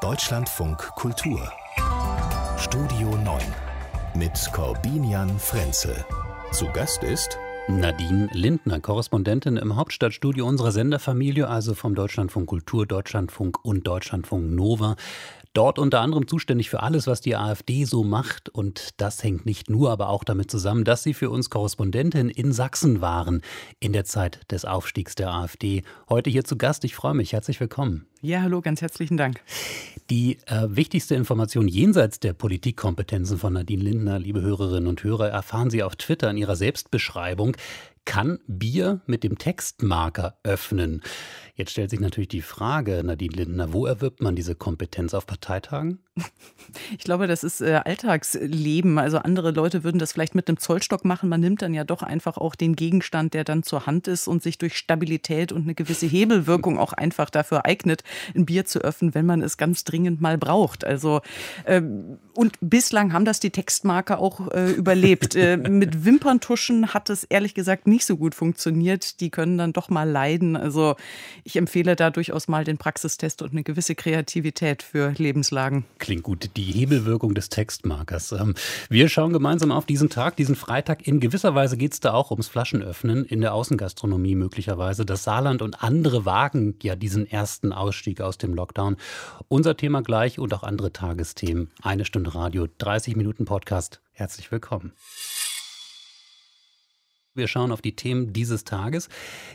[0.00, 1.52] Deutschlandfunk Kultur
[2.56, 3.38] Studio 9
[4.14, 5.94] mit Corbinian Frenzel.
[6.52, 7.38] Zu Gast ist
[7.68, 14.96] Nadine Lindner, Korrespondentin im Hauptstadtstudio unserer Senderfamilie, also vom Deutschlandfunk Kultur, Deutschlandfunk und Deutschlandfunk Nova.
[15.52, 18.48] Dort unter anderem zuständig für alles, was die AfD so macht.
[18.48, 22.52] Und das hängt nicht nur, aber auch damit zusammen, dass Sie für uns Korrespondentin in
[22.52, 23.42] Sachsen waren
[23.80, 25.82] in der Zeit des Aufstiegs der AfD.
[26.08, 26.84] Heute hier zu Gast.
[26.84, 27.32] Ich freue mich.
[27.32, 28.06] Herzlich willkommen.
[28.22, 29.42] Ja, hallo, ganz herzlichen Dank.
[30.08, 35.70] Die äh, wichtigste Information jenseits der Politikkompetenzen von Nadine Lindner, liebe Hörerinnen und Hörer, erfahren
[35.70, 37.56] Sie auf Twitter in ihrer Selbstbeschreibung
[38.04, 41.02] kann Bier mit dem Textmarker öffnen.
[41.60, 45.98] Jetzt stellt sich natürlich die Frage, Nadine Lindner, wo erwirbt man diese Kompetenz auf Parteitagen?
[46.96, 48.98] Ich glaube, das ist äh, Alltagsleben.
[48.98, 51.28] Also andere Leute würden das vielleicht mit einem Zollstock machen.
[51.28, 54.42] Man nimmt dann ja doch einfach auch den Gegenstand, der dann zur Hand ist und
[54.42, 58.04] sich durch Stabilität und eine gewisse Hebelwirkung auch einfach dafür eignet,
[58.36, 60.84] ein Bier zu öffnen, wenn man es ganz dringend mal braucht.
[60.84, 61.22] Also
[61.66, 65.34] ähm, und bislang haben das die Textmarker auch äh, überlebt.
[65.34, 69.20] äh, mit Wimperntuschen hat es ehrlich gesagt nicht so gut funktioniert.
[69.20, 70.56] Die können dann doch mal leiden.
[70.56, 70.96] Also
[71.50, 75.84] ich empfehle da durchaus mal den Praxistest und eine gewisse Kreativität für Lebenslagen.
[75.98, 78.30] Klingt gut, die Hebelwirkung des Textmarkers.
[78.30, 78.54] Ähm,
[78.88, 81.08] wir schauen gemeinsam auf diesen Tag, diesen Freitag.
[81.08, 85.04] In gewisser Weise geht es da auch ums Flaschenöffnen in der Außengastronomie möglicherweise.
[85.04, 88.96] Das Saarland und andere wagen ja diesen ersten Ausstieg aus dem Lockdown.
[89.48, 91.70] Unser Thema gleich und auch andere Tagesthemen.
[91.82, 94.00] Eine Stunde Radio, 30 Minuten Podcast.
[94.12, 94.92] Herzlich willkommen.
[97.40, 99.08] Wir schauen auf die Themen dieses Tages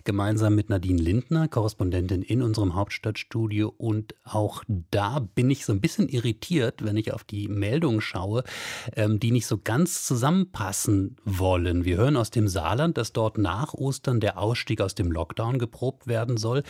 [0.05, 3.71] gemeinsam mit Nadine Lindner, Korrespondentin in unserem Hauptstadtstudio.
[3.77, 8.43] Und auch da bin ich so ein bisschen irritiert, wenn ich auf die Meldungen schaue,
[8.95, 11.85] ähm, die nicht so ganz zusammenpassen wollen.
[11.85, 16.07] Wir hören aus dem Saarland, dass dort nach Ostern der Ausstieg aus dem Lockdown geprobt
[16.07, 16.63] werden soll.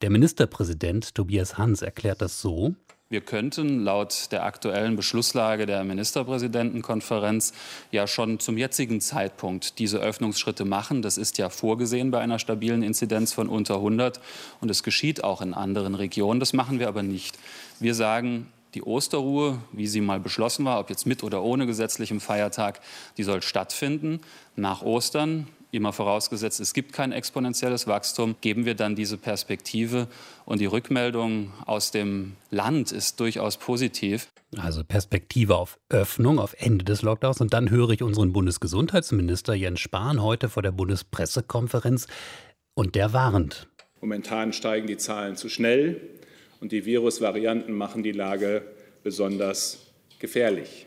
[0.00, 2.76] Der Ministerpräsident Tobias Hans erklärt das so.
[3.12, 7.52] Wir könnten laut der aktuellen Beschlusslage der Ministerpräsidentenkonferenz
[7.90, 11.02] ja schon zum jetzigen Zeitpunkt diese Öffnungsschritte machen.
[11.02, 14.18] Das ist ja vorgesehen bei einer stabilen Inzidenz von unter 100
[14.62, 16.40] und es geschieht auch in anderen Regionen.
[16.40, 17.38] Das machen wir aber nicht.
[17.80, 22.18] Wir sagen, die Osterruhe, wie sie mal beschlossen war, ob jetzt mit oder ohne gesetzlichem
[22.18, 22.80] Feiertag,
[23.18, 24.22] die soll stattfinden.
[24.56, 30.06] Nach Ostern immer vorausgesetzt, es gibt kein exponentielles Wachstum, geben wir dann diese Perspektive.
[30.44, 34.28] Und die Rückmeldung aus dem Land ist durchaus positiv.
[34.56, 37.40] Also Perspektive auf Öffnung, auf Ende des Lockdowns.
[37.40, 42.06] Und dann höre ich unseren Bundesgesundheitsminister Jens Spahn heute vor der Bundespressekonferenz.
[42.74, 43.68] Und der warnt.
[44.00, 46.00] Momentan steigen die Zahlen zu schnell
[46.60, 48.62] und die Virusvarianten machen die Lage
[49.02, 49.86] besonders
[50.18, 50.86] gefährlich.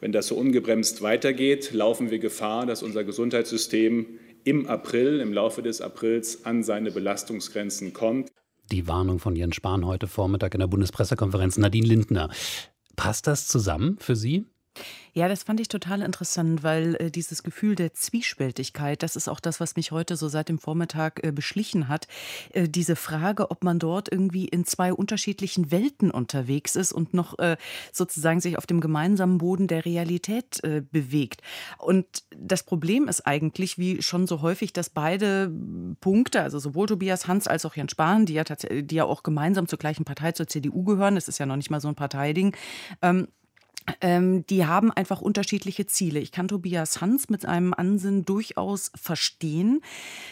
[0.00, 4.06] Wenn das so ungebremst weitergeht, laufen wir Gefahr, dass unser Gesundheitssystem
[4.44, 8.30] im April, im Laufe des Aprils an seine Belastungsgrenzen kommt.
[8.70, 11.58] Die Warnung von Jens Spahn heute Vormittag in der Bundespressekonferenz.
[11.58, 12.30] Nadine Lindner.
[12.96, 14.44] Passt das zusammen für Sie?
[15.12, 19.40] Ja, das fand ich total interessant, weil äh, dieses Gefühl der Zwiespältigkeit, das ist auch
[19.40, 22.06] das, was mich heute so seit dem Vormittag äh, beschlichen hat.
[22.52, 27.38] Äh, diese Frage, ob man dort irgendwie in zwei unterschiedlichen Welten unterwegs ist und noch
[27.38, 27.56] äh,
[27.92, 31.42] sozusagen sich auf dem gemeinsamen Boden der Realität äh, bewegt.
[31.78, 35.52] Und das Problem ist eigentlich, wie schon so häufig, dass beide
[36.00, 39.66] Punkte, also sowohl Tobias Hans als auch Jens Spahn, die ja, die ja auch gemeinsam
[39.66, 42.54] zur gleichen Partei, zur CDU gehören, das ist ja noch nicht mal so ein Parteiding,
[43.02, 43.28] ähm,
[44.00, 46.20] ähm, die haben einfach unterschiedliche Ziele.
[46.20, 49.80] Ich kann Tobias Hans mit seinem Ansinnen durchaus verstehen,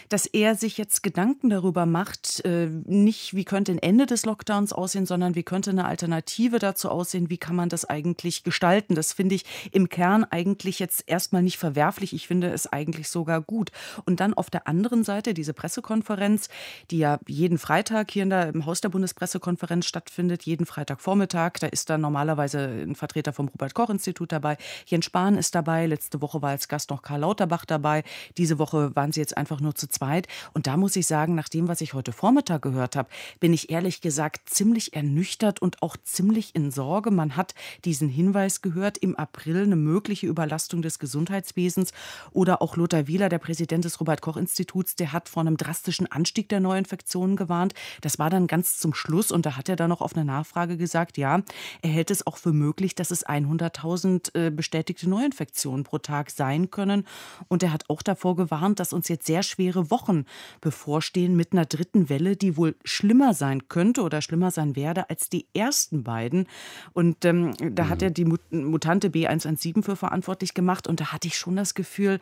[0.09, 4.73] dass er sich jetzt Gedanken darüber macht, äh, nicht wie könnte ein Ende des Lockdowns
[4.73, 8.95] aussehen, sondern wie könnte eine Alternative dazu aussehen, wie kann man das eigentlich gestalten.
[8.95, 12.13] Das finde ich im Kern eigentlich jetzt erstmal nicht verwerflich.
[12.13, 13.71] Ich finde es eigentlich sogar gut.
[14.05, 16.49] Und dann auf der anderen Seite diese Pressekonferenz,
[16.91, 21.53] die ja jeden Freitag hier in der, im Haus der Bundespressekonferenz stattfindet, jeden Freitagvormittag.
[21.59, 24.57] Da ist dann normalerweise ein Vertreter vom Robert-Koch-Institut dabei.
[24.85, 25.85] Jens Spahn ist dabei.
[25.85, 28.03] Letzte Woche war als Gast noch Karl Lauterbach dabei.
[28.37, 30.27] Diese Woche waren sie jetzt einfach nur zu zweit.
[30.53, 33.09] Und da muss ich sagen, nach dem, was ich heute Vormittag gehört habe,
[33.39, 37.11] bin ich ehrlich gesagt ziemlich ernüchtert und auch ziemlich in Sorge.
[37.11, 37.53] Man hat
[37.85, 41.91] diesen Hinweis gehört, im April eine mögliche Überlastung des Gesundheitswesens.
[42.31, 46.59] Oder auch Lothar Wieler, der Präsident des Robert-Koch-Instituts, der hat vor einem drastischen Anstieg der
[46.59, 47.73] Neuinfektionen gewarnt.
[48.01, 49.31] Das war dann ganz zum Schluss.
[49.31, 51.41] Und da hat er dann noch auf eine Nachfrage gesagt, ja,
[51.81, 56.71] er hält es auch für möglich, dass es 100.000 äh, bestätigte Neuinfektionen pro Tag sein
[56.71, 57.05] können.
[57.47, 60.25] Und er hat auch davor gewarnt, dass uns jetzt sehr schwere Wochen
[60.61, 65.29] bevorstehen mit einer dritten Welle, die wohl schlimmer sein könnte oder schlimmer sein werde als
[65.29, 66.47] die ersten beiden.
[66.93, 67.89] Und ähm, da mhm.
[67.89, 70.87] hat er die Mutante B117 für verantwortlich gemacht.
[70.87, 72.19] Und da hatte ich schon das Gefühl,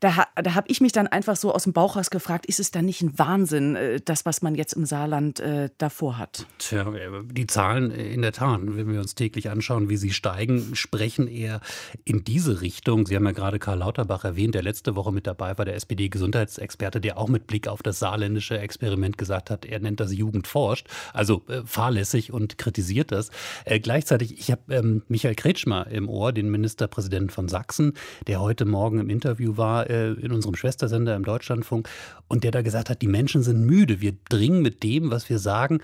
[0.00, 2.70] da, da habe ich mich dann einfach so aus dem Bauch raus gefragt, ist es
[2.70, 6.46] dann nicht ein Wahnsinn, äh, das, was man jetzt im Saarland äh, davor hat?
[6.58, 6.90] Tja,
[7.24, 11.60] die Zahlen in der Tat, wenn wir uns täglich anschauen, wie sie steigen, sprechen eher
[12.04, 13.06] in diese Richtung.
[13.06, 17.00] Sie haben ja gerade Karl Lauterbach erwähnt, der letzte Woche mit dabei war, der SPD-Gesundheitsexperte,
[17.00, 20.88] der auch mit Blick auf das saarländische Experiment gesagt hat, er nennt das Jugend forscht,
[21.12, 23.30] also äh, fahrlässig und kritisiert das.
[23.66, 27.92] Äh, gleichzeitig, ich habe ähm, Michael Kretschmer im Ohr, den Ministerpräsidenten von Sachsen,
[28.26, 31.88] der heute Morgen im Interview war äh, in unserem Schwestersender im Deutschlandfunk
[32.28, 34.00] und der da gesagt hat, die Menschen sind müde.
[34.00, 35.80] Wir dringen mit dem, was wir sagen,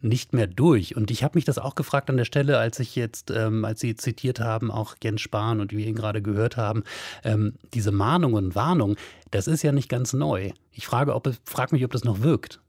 [0.00, 0.96] nicht mehr durch.
[0.96, 3.80] Und ich habe mich das auch gefragt an der Stelle, als ich jetzt, ähm, als
[3.80, 6.84] Sie zitiert haben, auch Jens Spahn und wir ihn gerade gehört haben,
[7.24, 8.96] ähm, diese Mahnungen und Warnungen,
[9.30, 10.52] das ist ja nicht ganz neu.
[10.72, 12.60] Ich frage, ob, frage mich, ob das noch wirkt.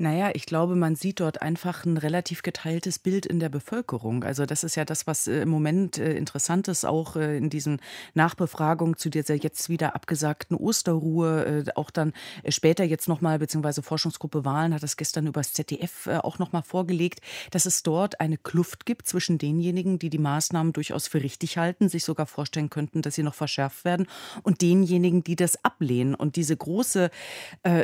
[0.00, 4.22] Naja, ich glaube, man sieht dort einfach ein relativ geteiltes Bild in der Bevölkerung.
[4.22, 7.50] Also das ist ja das, was äh, im Moment äh, interessant ist, auch äh, in
[7.50, 7.80] diesen
[8.14, 12.12] Nachbefragungen zu dieser jetzt wieder abgesagten Osterruhe, auch dann
[12.48, 17.66] später jetzt nochmal, beziehungsweise Forschungsgruppe Wahlen hat das gestern übers ZDF auch nochmal vorgelegt, dass
[17.66, 22.04] es dort eine Kluft gibt zwischen denjenigen, die die Maßnahmen durchaus für richtig halten, sich
[22.04, 24.06] sogar vorstellen könnten, dass sie noch verschärft werden,
[24.42, 26.14] und denjenigen, die das ablehnen.
[26.14, 27.10] Und diese große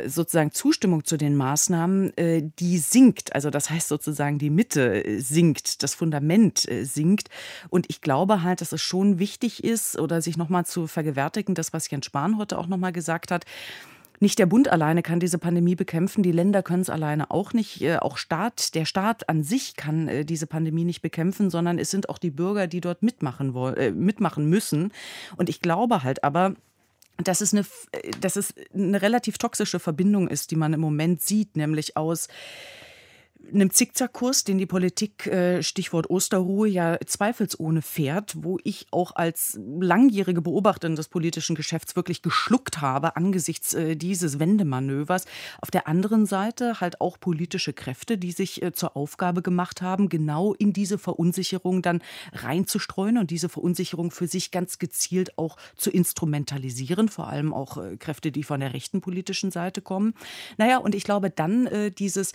[0.05, 3.33] sozusagen Zustimmung zu den Maßnahmen, äh, die sinkt.
[3.33, 7.29] Also das heißt sozusagen, die Mitte äh, sinkt, das Fundament äh, sinkt.
[7.69, 11.73] Und ich glaube halt, dass es schon wichtig ist, oder sich nochmal zu vergewärtigen, das,
[11.73, 13.45] was Jens Spahn heute auch nochmal gesagt hat,
[14.21, 17.85] nicht der Bund alleine kann diese Pandemie bekämpfen, die Länder können es alleine auch nicht.
[17.99, 22.17] Auch Staat, der Staat an sich kann diese Pandemie nicht bekämpfen, sondern es sind auch
[22.17, 24.93] die Bürger, die dort mitmachen, wollen, mitmachen müssen.
[25.35, 26.55] Und ich glaube halt aber,
[27.23, 27.65] dass es, eine,
[28.19, 32.27] dass es eine relativ toxische Verbindung ist, die man im Moment sieht, nämlich aus
[33.53, 39.59] einem Zickzackkurs, den die Politik, äh, Stichwort Osterruhe, ja zweifelsohne fährt, wo ich auch als
[39.79, 45.25] langjährige Beobachterin des politischen Geschäfts wirklich geschluckt habe angesichts äh, dieses Wendemanövers.
[45.61, 50.09] Auf der anderen Seite halt auch politische Kräfte, die sich äh, zur Aufgabe gemacht haben,
[50.09, 52.01] genau in diese Verunsicherung dann
[52.33, 58.31] reinzustreuen und diese Verunsicherung für sich ganz gezielt auch zu instrumentalisieren, vor allem auch Kräfte,
[58.31, 60.13] die von der rechten politischen Seite kommen.
[60.57, 62.33] Naja, und ich glaube dann dieses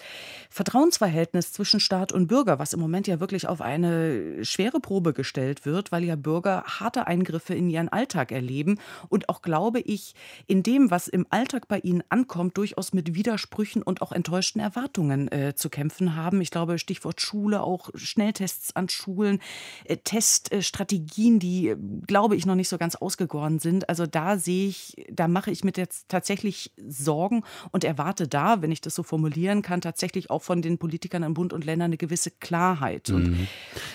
[0.50, 5.14] Vertrauens Verhältnis zwischen Staat und Bürger, was im Moment ja wirklich auf eine schwere Probe
[5.14, 10.14] gestellt wird, weil ja Bürger harte Eingriffe in ihren Alltag erleben und auch, glaube ich,
[10.46, 15.32] in dem, was im Alltag bei ihnen ankommt, durchaus mit Widersprüchen und auch enttäuschten Erwartungen
[15.32, 16.42] äh, zu kämpfen haben.
[16.42, 19.40] Ich glaube, Stichwort Schule, auch Schnelltests an Schulen,
[19.84, 21.76] äh, Teststrategien, die, äh,
[22.06, 23.88] glaube ich, noch nicht so ganz ausgegoren sind.
[23.88, 27.42] Also da sehe ich, da mache ich mir jetzt tatsächlich Sorgen
[27.72, 31.22] und erwarte da, wenn ich das so formulieren kann, tatsächlich auch von den Politikern, Politikern
[31.22, 33.10] in Bund und Ländern eine gewisse Klarheit.
[33.10, 33.46] Mhm.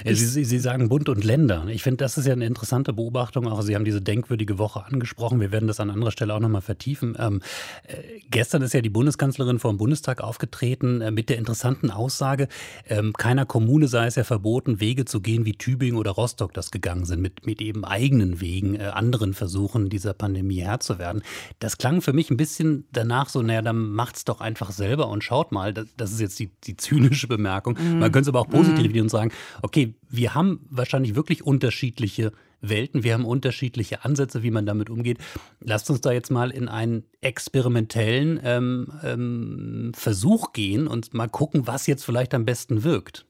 [0.05, 1.65] Ja, Sie, Sie, sagen Bund und Länder.
[1.67, 3.47] Ich finde, das ist ja eine interessante Beobachtung.
[3.49, 5.41] Auch Sie haben diese denkwürdige Woche angesprochen.
[5.41, 7.17] Wir werden das an anderer Stelle auch nochmal vertiefen.
[7.19, 7.41] Ähm,
[7.83, 7.95] äh,
[8.31, 12.47] gestern ist ja die Bundeskanzlerin vor dem Bundestag aufgetreten äh, mit der interessanten Aussage,
[12.87, 16.71] ähm, keiner Kommune sei es ja verboten, Wege zu gehen, wie Tübingen oder Rostock das
[16.71, 21.23] gegangen sind, mit, mit eben eigenen Wegen, äh, anderen Versuchen, dieser Pandemie Herr zu werden.
[21.59, 25.25] Das klang für mich ein bisschen danach so, naja, dann macht's doch einfach selber und
[25.25, 27.77] schaut mal, das, das ist jetzt die, die zynische Bemerkung.
[27.79, 27.99] Mhm.
[27.99, 29.01] Man könnte es aber auch positiv mhm.
[29.01, 32.31] und sagen, okay, wir haben wahrscheinlich wirklich unterschiedliche
[32.69, 35.17] Welten, wir haben unterschiedliche Ansätze, wie man damit umgeht.
[35.59, 41.67] Lasst uns da jetzt mal in einen experimentellen ähm, ähm, Versuch gehen und mal gucken,
[41.67, 43.25] was jetzt vielleicht am besten wirkt.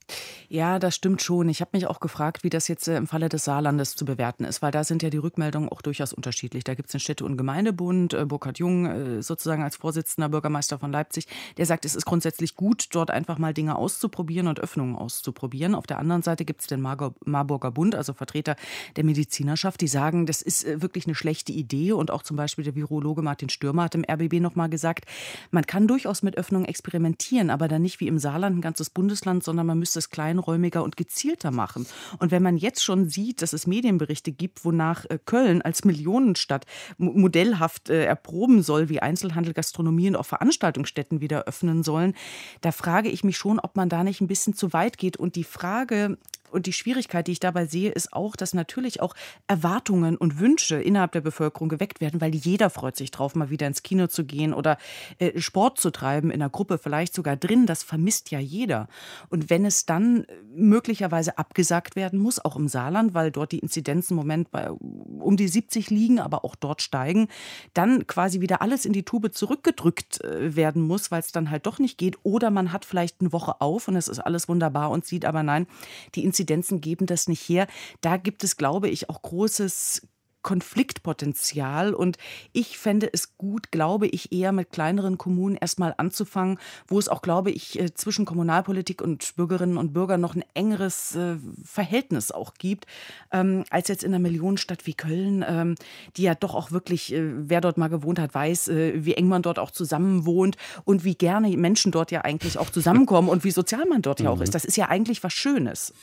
[0.50, 1.50] Ja, das stimmt schon.
[1.50, 4.44] Ich habe mich auch gefragt, wie das jetzt äh, im Falle des Saarlandes zu bewerten
[4.44, 6.64] ist, weil da sind ja die Rückmeldungen auch durchaus unterschiedlich.
[6.64, 10.78] Da gibt es den Städte- und Gemeindebund, äh, Burkhard Jung äh, sozusagen als Vorsitzender Bürgermeister
[10.78, 14.96] von Leipzig, der sagt, es ist grundsätzlich gut, dort einfach mal Dinge auszuprobieren und Öffnungen
[14.96, 15.74] auszuprobieren.
[15.74, 18.56] Auf der anderen Seite gibt es den Marburger Bund, also Vertreter
[18.96, 21.94] der Medizinerschaft, die sagen, das ist wirklich eine schlechte Idee.
[21.94, 25.06] Und auch zum Beispiel der Virologe Martin Stürmer hat im RBB nochmal gesagt,
[25.50, 29.44] man kann durchaus mit Öffnungen experimentieren, aber dann nicht wie im Saarland ein ganzes Bundesland,
[29.44, 31.88] sondern man müsste es kleinräumiger und gezielter machen.
[32.20, 36.66] Und wenn man jetzt schon sieht, dass es Medienberichte gibt, wonach äh, Köln als Millionenstadt
[36.98, 42.14] modellhaft äh, erproben soll, wie Einzelhandel, Gastronomie und auch Veranstaltungsstätten wieder öffnen sollen,
[42.62, 45.18] da frage ich mich schon, ob man da nicht ein bisschen zu weit geht.
[45.18, 46.18] Und die Frage,
[46.52, 49.14] und die Schwierigkeit, die ich dabei sehe, ist auch, dass natürlich auch
[49.48, 53.68] Erwartungen und Wünsche innerhalb der Bevölkerung geweckt werden, weil jeder freut sich drauf, mal wieder
[53.68, 54.78] ins Kino zu gehen oder
[55.20, 57.66] äh, Sport zu treiben in der Gruppe, vielleicht sogar drin.
[57.66, 58.88] Das vermisst ja jeder.
[59.30, 60.26] Und wenn es dann
[60.56, 65.38] möglicherweise abgesagt werden muss, auch im Saarland, weil dort die Inzidenzen im Moment bei um
[65.38, 67.28] die 70 liegen, aber auch dort steigen,
[67.74, 71.66] dann quasi wieder alles in die Tube zurückgedrückt äh, werden muss, weil es dann halt
[71.66, 72.18] doch nicht geht.
[72.24, 75.44] Oder man hat vielleicht eine Woche auf und es ist alles wunderbar und sieht aber
[75.44, 75.68] nein,
[76.14, 76.35] die Inzidenzen
[76.82, 77.68] geben das nicht her.
[78.02, 80.08] Da gibt es, glaube ich, auch großes
[80.46, 81.96] Konfliktpotenzial.
[81.96, 82.18] Und
[82.54, 87.24] ich fände es gut, glaube ich, eher mit kleineren Kommunen erstmal anzufangen, wo es auch,
[87.24, 92.54] glaube ich, äh, zwischen Kommunalpolitik und Bürgerinnen und Bürgern noch ein engeres äh, Verhältnis auch
[92.54, 92.86] gibt,
[93.32, 95.76] ähm, als jetzt in einer Millionenstadt wie Köln, ähm,
[96.16, 99.42] die ja doch auch wirklich, äh, wer dort mal gewohnt hat, weiß, wie eng man
[99.42, 103.52] dort auch zusammen wohnt und wie gerne Menschen dort ja eigentlich auch zusammenkommen und wie
[103.52, 104.44] sozial man dort ja auch mhm.
[104.44, 104.54] ist.
[104.54, 105.94] Das ist ja eigentlich was Schönes.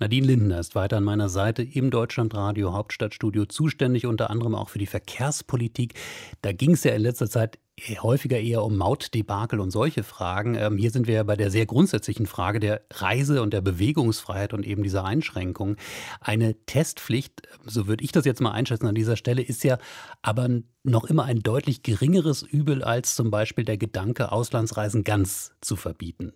[0.00, 4.78] Nadine Lindner ist weiter an meiner Seite im Deutschlandradio Hauptstadtstudio zuständig, unter anderem auch für
[4.78, 5.92] die Verkehrspolitik.
[6.40, 7.58] Da ging es ja in letzter Zeit
[8.02, 10.54] häufiger eher um Mautdebakel und solche Fragen.
[10.54, 14.54] Ähm, hier sind wir ja bei der sehr grundsätzlichen Frage der Reise- und der Bewegungsfreiheit
[14.54, 15.76] und eben dieser Einschränkungen.
[16.20, 19.76] Eine Testpflicht, so würde ich das jetzt mal einschätzen an dieser Stelle, ist ja
[20.22, 20.48] aber
[20.82, 26.32] noch immer ein deutlich geringeres Übel als zum Beispiel der Gedanke, Auslandsreisen ganz zu verbieten.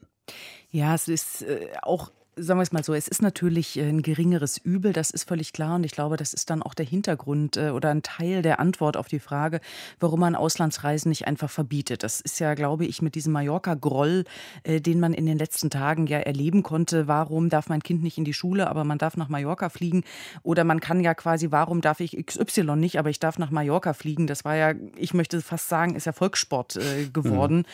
[0.71, 4.03] Ja, es ist äh, auch sagen wir es mal so, es ist natürlich äh, ein
[4.03, 5.77] geringeres Übel, das ist völlig klar.
[5.77, 8.97] Und ich glaube, das ist dann auch der Hintergrund äh, oder ein Teil der Antwort
[8.97, 9.61] auf die Frage,
[10.01, 12.03] warum man Auslandsreisen nicht einfach verbietet.
[12.03, 14.25] Das ist ja, glaube ich, mit diesem Mallorca-Groll,
[14.65, 17.09] äh, den man in den letzten Tagen ja erleben konnte.
[17.09, 20.05] Warum darf mein Kind nicht in die Schule, aber man darf nach Mallorca fliegen?
[20.43, 23.93] Oder man kann ja quasi, warum darf ich XY nicht, aber ich darf nach Mallorca
[23.93, 24.27] fliegen?
[24.27, 26.79] Das war ja, ich möchte fast sagen, ist ja Volkssport
[27.13, 27.59] geworden.
[27.59, 27.65] Mhm.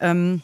[0.00, 0.42] Ähm,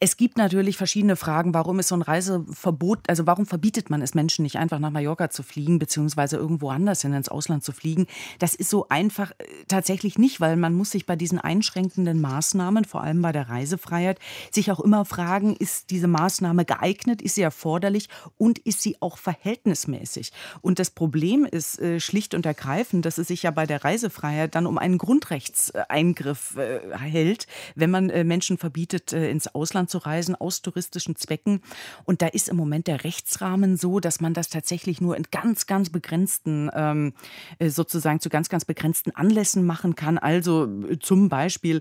[0.00, 4.14] es gibt natürlich verschiedene Fragen, warum ist so ein Reiseverbot, also warum verbietet man es
[4.14, 8.06] Menschen nicht einfach nach Mallorca zu fliegen, beziehungsweise irgendwo anders hin ins Ausland zu fliegen?
[8.38, 12.84] Das ist so einfach äh, tatsächlich nicht, weil man muss sich bei diesen einschränkenden Maßnahmen,
[12.84, 14.18] vor allem bei der Reisefreiheit,
[14.50, 19.18] sich auch immer fragen, ist diese Maßnahme geeignet, ist sie erforderlich und ist sie auch
[19.18, 20.32] verhältnismäßig?
[20.60, 24.54] Und das Problem ist äh, schlicht und ergreifend, dass es sich ja bei der Reisefreiheit
[24.54, 29.90] dann um einen Grundrechtseingriff äh, hält, wenn man äh, Menschen verbietet, äh, ins Ausland Ausland
[29.90, 31.60] zu reisen aus touristischen Zwecken.
[32.04, 35.66] Und da ist im Moment der Rechtsrahmen so, dass man das tatsächlich nur in ganz,
[35.66, 37.12] ganz begrenzten, ähm,
[37.58, 40.18] äh, sozusagen zu ganz, ganz begrenzten Anlässen machen kann.
[40.18, 41.80] Also äh, zum Beispiel,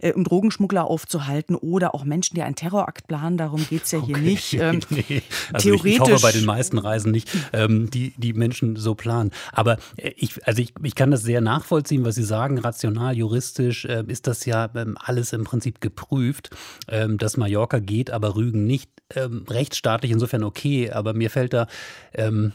[0.00, 3.36] äh, um Drogenschmuggler aufzuhalten oder auch Menschen, die einen Terrorakt planen.
[3.36, 4.24] Darum geht es ja hier okay.
[4.24, 4.56] nicht.
[4.66, 5.22] Ähm, nee.
[5.52, 5.84] also theoretisch.
[5.84, 9.30] Ich, ich, hoffe bei den meisten Reisen nicht, ähm, die die Menschen so planen.
[9.52, 12.58] Aber äh, ich, also ich, ich kann das sehr nachvollziehen, was Sie sagen.
[12.58, 16.50] Rational, juristisch äh, ist das ja ähm, alles im Prinzip geprüft,
[16.88, 18.90] ähm, Mallorca geht, aber Rügen nicht.
[19.14, 21.68] Ähm, rechtsstaatlich insofern okay, aber mir fällt da
[22.12, 22.52] ähm,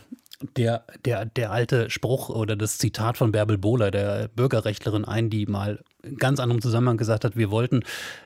[0.57, 5.45] der, der, der alte Spruch oder das Zitat von Bärbel Bohler, der Bürgerrechtlerin, ein, die
[5.45, 5.83] mal
[6.17, 7.81] ganz anderem Zusammenhang gesagt hat, wir wollten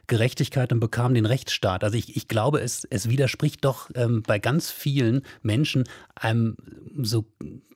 [0.08, 1.84] Gerechtigkeit und bekamen den Rechtsstaat.
[1.84, 5.84] Also ich, ich glaube, es, es widerspricht doch ähm, bei ganz vielen Menschen
[6.16, 6.56] einem
[7.02, 7.26] so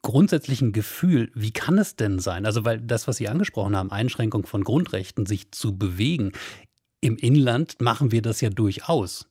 [0.02, 2.46] grundsätzlichen Gefühl, wie kann es denn sein?
[2.46, 6.32] Also weil das, was Sie angesprochen haben, Einschränkung von Grundrechten, sich zu bewegen,
[7.00, 9.26] im Inland machen wir das ja durchaus.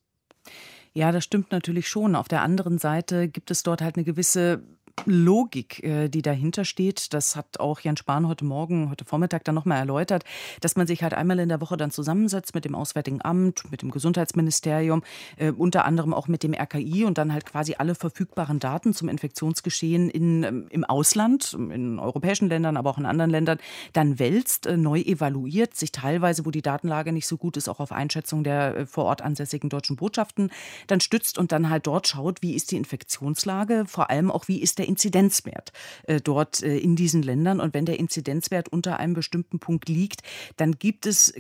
[0.94, 2.16] Ja, das stimmt natürlich schon.
[2.16, 4.64] Auf der anderen Seite gibt es dort halt eine gewisse
[5.06, 7.14] Logik, äh, die dahinter steht.
[7.14, 10.24] Das hat auch Jan Spahn heute Morgen, heute Vormittag dann nochmal erläutert,
[10.62, 13.82] dass man sich halt einmal in der Woche dann zusammensetzt mit dem Auswärtigen Amt, mit
[13.82, 15.04] dem Gesundheitsministerium,
[15.38, 19.10] äh, unter anderem auch mit dem RKI und dann halt quasi alle verfügbaren Daten zum
[19.10, 23.60] Infektionsgeschehen in, ähm, im Ausland, in europäischen Ländern, aber auch in anderen Ländern,
[23.94, 27.80] dann wälzt, äh, neu evaluiert, sich teilweise, wo die Datenlage nicht so gut ist, auch
[27.80, 30.52] auf Einschätzung der vor Ort ansässigen deutschen Botschaften
[30.88, 34.62] dann stützt und dann halt dort schaut, wie ist die Infektionslage, vor allem auch, wie
[34.62, 35.72] ist der Inzidenzwert
[36.04, 37.62] äh, dort äh, in diesen Ländern.
[37.62, 40.22] Und wenn der Inzidenzwert unter einem bestimmten Punkt liegt,
[40.58, 41.34] dann gibt es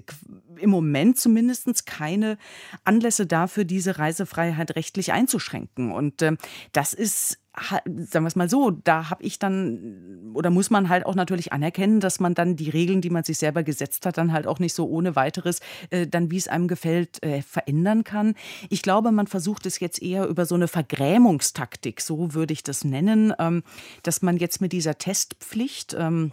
[0.57, 2.37] im Moment zumindest keine
[2.83, 5.91] Anlässe dafür, diese Reisefreiheit rechtlich einzuschränken.
[5.91, 6.37] Und äh,
[6.71, 11.05] das ist sagen wir es mal so, da habe ich dann oder muss man halt
[11.05, 14.31] auch natürlich anerkennen, dass man dann die Regeln, die man sich selber gesetzt hat, dann
[14.31, 18.35] halt auch nicht so ohne weiteres äh, dann, wie es einem gefällt, äh, verändern kann.
[18.69, 22.83] Ich glaube, man versucht es jetzt eher über so eine Vergrämungstaktik, so würde ich das
[22.83, 23.63] nennen, ähm,
[24.03, 26.31] dass man jetzt mit dieser Testpflicht ähm,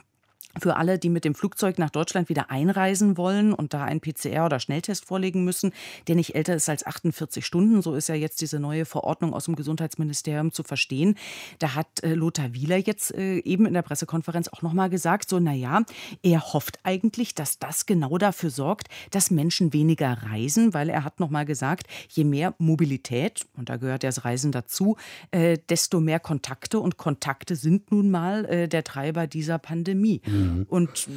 [0.59, 4.47] für alle, die mit dem Flugzeug nach Deutschland wieder einreisen wollen und da einen PCR-
[4.47, 5.73] oder Schnelltest vorlegen müssen,
[6.09, 7.83] der nicht älter ist als 48 Stunden.
[7.83, 11.17] So ist ja jetzt diese neue Verordnung aus dem Gesundheitsministerium zu verstehen.
[11.59, 15.39] Da hat äh, Lothar Wieler jetzt äh, eben in der Pressekonferenz auch nochmal gesagt, so,
[15.39, 15.83] naja,
[16.23, 21.21] er hofft eigentlich, dass das genau dafür sorgt, dass Menschen weniger reisen, weil er hat
[21.21, 24.97] nochmal gesagt, je mehr Mobilität, und da gehört das Reisen dazu,
[25.31, 30.21] äh, desto mehr Kontakte und Kontakte sind nun mal der Treiber dieser Pandemie.
[30.25, 30.46] Mhm.
[30.47, 30.67] Mhm.
[30.69, 31.09] Und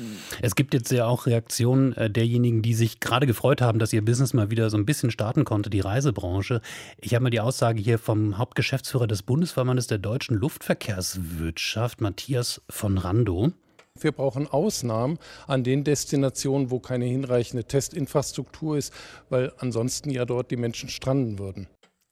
[0.41, 4.03] es gibt jetzt ja auch Reaktionen äh, derjenigen, die sich gerade gefreut haben, dass ihr
[4.03, 6.61] Business mal wieder so ein bisschen starten konnte, die Reisebranche.
[6.99, 12.97] Ich habe mal die Aussage hier vom Hauptgeschäftsführer des Bundesverbandes der deutschen Luftverkehrswirtschaft, Matthias von
[12.97, 13.51] Rando.
[13.99, 15.17] Wir brauchen Ausnahmen
[15.47, 18.93] an den Destinationen, wo keine hinreichende Testinfrastruktur ist,
[19.29, 21.67] weil ansonsten ja dort die Menschen stranden würden.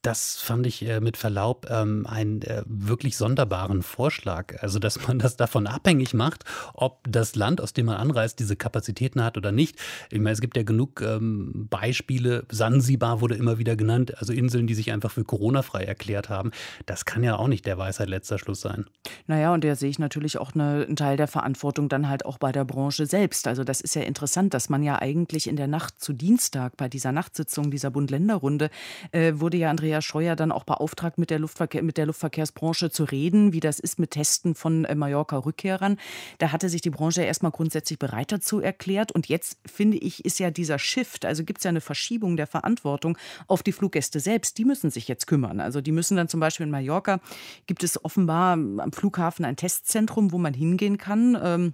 [0.07, 4.55] Das fand ich äh, mit Verlaub ähm, einen äh, wirklich sonderbaren Vorschlag.
[4.63, 8.55] Also, dass man das davon abhängig macht, ob das Land, aus dem man anreist, diese
[8.55, 9.77] Kapazitäten hat oder nicht.
[10.09, 12.45] Ich meine, es gibt ja genug ähm, Beispiele.
[12.49, 16.51] Sansibar wurde immer wieder genannt, also Inseln, die sich einfach für Corona-frei erklärt haben.
[16.85, 18.85] Das kann ja auch nicht der Weisheit letzter Schluss sein.
[19.25, 22.37] Naja, und da sehe ich natürlich auch eine, einen Teil der Verantwortung dann halt auch
[22.37, 23.45] bei der Branche selbst.
[23.45, 26.87] Also, das ist ja interessant, dass man ja eigentlich in der Nacht zu Dienstag bei
[26.87, 28.69] dieser Nachtsitzung dieser Bund-Länder-Runde
[29.11, 33.03] äh, wurde ja Andrea Scheuer dann auch beauftragt, mit der, Luftverkehr, mit der Luftverkehrsbranche zu
[33.03, 35.97] reden, wie das ist mit Testen von äh, Mallorca-Rückkehrern.
[36.37, 39.11] Da hatte sich die Branche erstmal grundsätzlich bereit dazu erklärt.
[39.11, 42.47] Und jetzt, finde ich, ist ja dieser Shift, also gibt es ja eine Verschiebung der
[42.47, 44.57] Verantwortung auf die Fluggäste selbst.
[44.57, 45.59] Die müssen sich jetzt kümmern.
[45.59, 47.19] Also die müssen dann zum Beispiel in Mallorca,
[47.65, 51.37] gibt es offenbar am Flughafen ein Testzentrum, wo man hingehen kann.
[51.41, 51.73] Ähm,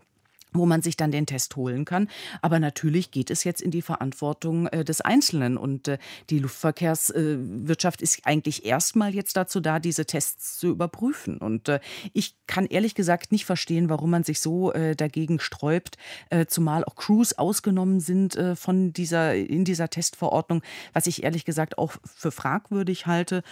[0.53, 2.07] wo man sich dann den Test holen kann.
[2.41, 5.57] Aber natürlich geht es jetzt in die Verantwortung äh, des Einzelnen.
[5.57, 5.98] Und äh,
[6.29, 11.38] die Luftverkehrswirtschaft äh, ist eigentlich erstmal jetzt dazu da, diese Tests zu überprüfen.
[11.38, 11.79] Und äh,
[12.13, 15.98] ich kann ehrlich gesagt nicht verstehen, warum man sich so äh, dagegen sträubt,
[16.29, 20.62] äh, zumal auch Crews ausgenommen sind von dieser, in dieser Testverordnung,
[20.93, 23.43] was ich ehrlich gesagt auch für fragwürdig halte.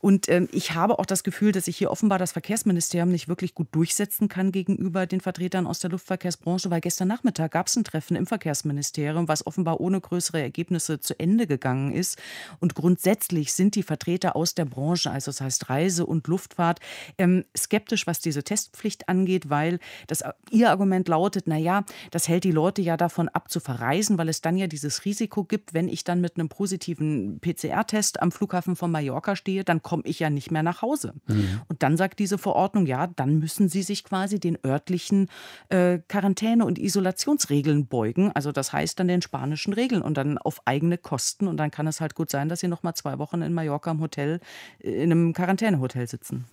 [0.00, 3.54] Und ähm, ich habe auch das Gefühl, dass sich hier offenbar das Verkehrsministerium nicht wirklich
[3.54, 7.84] gut durchsetzen kann gegenüber den Vertretern aus der Luftverkehrsbranche, weil gestern Nachmittag gab es ein
[7.84, 12.18] Treffen im Verkehrsministerium, was offenbar ohne größere Ergebnisse zu Ende gegangen ist.
[12.60, 16.80] Und grundsätzlich sind die Vertreter aus der Branche, also das heißt Reise und Luftfahrt,
[17.18, 22.52] ähm, skeptisch, was diese Testpflicht angeht, weil das, ihr Argument lautet, naja, das hält die
[22.52, 26.04] Leute ja davon ab zu verreisen, weil es dann ja dieses Risiko gibt, wenn ich
[26.04, 30.50] dann mit einem positiven PCR-Test am Flughafen von Mallorca stehe, dann komme ich ja nicht
[30.50, 31.12] mehr nach Hause.
[31.28, 31.60] Mhm.
[31.68, 35.28] Und dann sagt diese Verordnung, ja, dann müssen Sie sich quasi den örtlichen
[35.68, 38.32] äh, Quarantäne- und Isolationsregeln beugen.
[38.34, 41.46] Also das heißt dann den spanischen Regeln und dann auf eigene Kosten.
[41.46, 43.92] Und dann kann es halt gut sein, dass Sie noch mal zwei Wochen in Mallorca
[43.92, 44.40] im Hotel,
[44.80, 46.46] äh, in einem Quarantänehotel sitzen.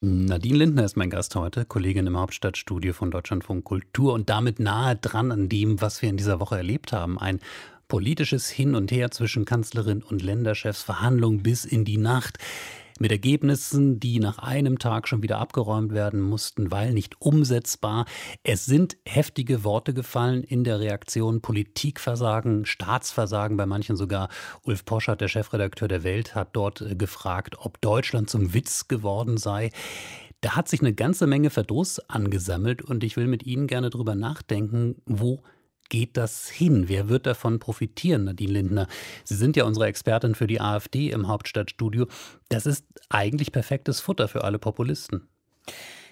[0.00, 4.96] Nadine Lindner ist mein Gast heute, Kollegin im Hauptstadtstudio von Deutschlandfunk Kultur und damit nahe
[4.96, 7.18] dran an dem, was wir in dieser Woche erlebt haben.
[7.18, 7.40] Ein
[7.88, 12.38] Politisches Hin und Her zwischen Kanzlerin und Länderchefs, Verhandlungen bis in die Nacht.
[12.98, 18.06] Mit Ergebnissen, die nach einem Tag schon wieder abgeräumt werden mussten, weil nicht umsetzbar.
[18.42, 21.42] Es sind heftige Worte gefallen in der Reaktion.
[21.42, 24.30] Politikversagen, Staatsversagen, bei manchen sogar.
[24.62, 29.36] Ulf Poschert, der Chefredakteur der Welt, hat dort äh, gefragt, ob Deutschland zum Witz geworden
[29.36, 29.70] sei.
[30.40, 34.14] Da hat sich eine ganze Menge Verdruss angesammelt und ich will mit Ihnen gerne drüber
[34.14, 35.42] nachdenken, wo
[35.88, 36.88] geht das hin?
[36.88, 38.88] Wer wird davon profitieren, Nadine Lindner?
[39.24, 42.06] Sie sind ja unsere Expertin für die AfD im Hauptstadtstudio.
[42.48, 45.28] Das ist eigentlich perfektes Futter für alle Populisten.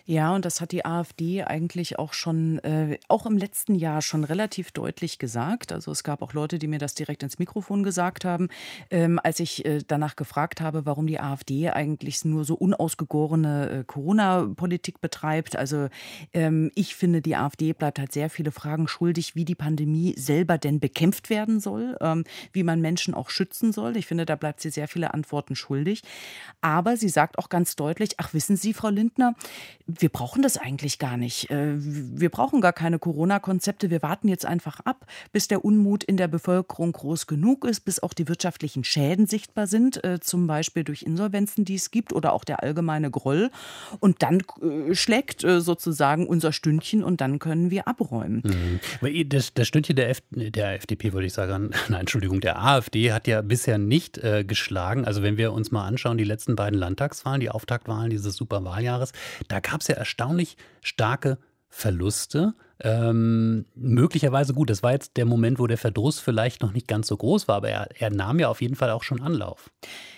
[0.06, 4.24] Ja, und das hat die AfD eigentlich auch schon, äh, auch im letzten Jahr schon
[4.24, 5.72] relativ deutlich gesagt.
[5.72, 8.48] Also es gab auch Leute, die mir das direkt ins Mikrofon gesagt haben,
[8.90, 13.84] ähm, als ich äh, danach gefragt habe, warum die AfD eigentlich nur so unausgegorene äh,
[13.84, 15.56] Corona-Politik betreibt.
[15.56, 15.88] Also
[16.34, 20.58] ähm, ich finde, die AfD bleibt halt sehr viele Fragen schuldig, wie die Pandemie selber
[20.58, 23.96] denn bekämpft werden soll, ähm, wie man Menschen auch schützen soll.
[23.96, 26.02] Ich finde, da bleibt sie sehr viele Antworten schuldig.
[26.60, 29.34] Aber sie sagt auch ganz deutlich, ach wissen Sie, Frau Lindner,
[29.98, 31.50] wir brauchen das eigentlich gar nicht.
[31.50, 33.90] Äh, wir brauchen gar keine Corona-Konzepte.
[33.90, 38.02] Wir warten jetzt einfach ab, bis der Unmut in der Bevölkerung groß genug ist, bis
[38.02, 42.32] auch die wirtschaftlichen Schäden sichtbar sind, äh, zum Beispiel durch Insolvenzen, die es gibt oder
[42.32, 43.50] auch der allgemeine Groll.
[44.00, 48.42] Und dann äh, schlägt sozusagen unser Stündchen und dann können wir abräumen.
[49.02, 49.28] Mhm.
[49.28, 53.26] Das, das Stündchen der, F der FDP, würde ich sagen, nein, Entschuldigung, der AfD hat
[53.26, 55.04] ja bisher nicht äh, geschlagen.
[55.04, 59.12] Also wenn wir uns mal anschauen, die letzten beiden Landtagswahlen, die Auftaktwahlen dieses Superwahljahres,
[59.48, 62.54] da gab es ja erstaunlich starke Verluste.
[62.84, 67.08] Ähm, möglicherweise gut, das war jetzt der Moment, wo der Verdruss vielleicht noch nicht ganz
[67.08, 69.70] so groß war, aber er, er nahm ja auf jeden Fall auch schon Anlauf.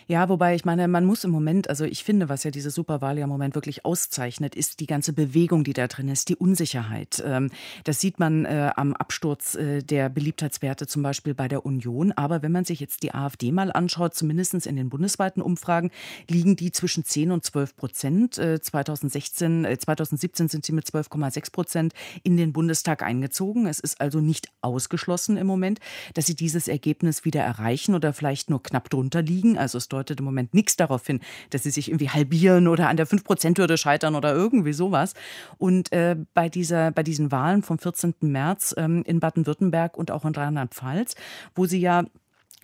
[0.08, 3.28] Ja, wobei ich meine, man muss im Moment, also ich finde, was ja diese im
[3.28, 7.22] Moment wirklich auszeichnet, ist die ganze Bewegung, die da drin ist, die Unsicherheit.
[7.26, 7.50] Ähm,
[7.82, 12.12] das sieht man äh, am Absturz äh, der Beliebtheitswerte zum Beispiel bei der Union.
[12.12, 15.90] Aber wenn man sich jetzt die AfD mal anschaut, zumindest in den bundesweiten Umfragen,
[16.30, 18.34] liegen die zwischen 10 und 12 Prozent.
[18.34, 23.66] 2016, äh, 2017 sind sie mit 12,6 Prozent in den Bundestag eingezogen.
[23.66, 25.78] Es ist also nicht ausgeschlossen im Moment,
[26.14, 29.58] dass sie dieses Ergebnis wieder erreichen oder vielleicht nur knapp drunter liegen.
[29.58, 32.96] Also es deutet im Moment nichts darauf hin, dass sie sich irgendwie halbieren oder an
[32.96, 35.12] der 5%-Hürde scheitern oder irgendwie sowas.
[35.58, 38.14] Und äh, bei, dieser, bei diesen Wahlen vom 14.
[38.20, 41.14] März ähm, in Baden-Württemberg und auch in Rheinland-Pfalz,
[41.54, 42.06] wo sie ja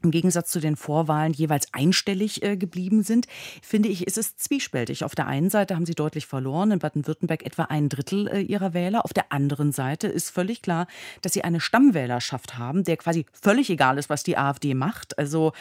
[0.03, 3.27] im Gegensatz zu den Vorwahlen jeweils einstellig äh, geblieben sind,
[3.62, 5.05] finde ich, ist es zwiespältig.
[5.05, 8.75] Auf der einen Seite haben sie deutlich verloren, in Baden-Württemberg etwa ein Drittel äh, ihrer
[8.75, 9.05] Wähler.
[9.05, 10.87] Auf der anderen Seite ist völlig klar,
[11.23, 15.19] dass sie eine Stammwählerschaft haben, der quasi völlig egal ist, was die AfD macht.
[15.19, 15.53] Also